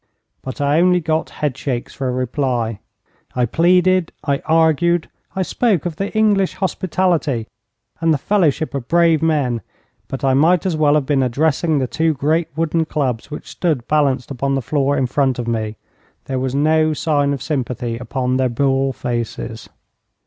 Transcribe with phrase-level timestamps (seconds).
[0.41, 2.79] But I only got head shakes for a reply.
[3.35, 7.45] I pleaded, I argued, I spoke of the English hospitality
[7.99, 9.61] and the fellowship of brave men,
[10.07, 13.87] but I might as well have been addressing the two great wooden clubs which stood
[13.87, 15.75] balanced upon the floor in front of me.
[16.25, 19.69] There was no sign of sympathy upon their bull faces.